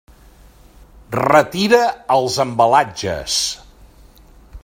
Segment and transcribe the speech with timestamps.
[1.17, 1.83] Retira
[2.17, 3.39] els embalatges.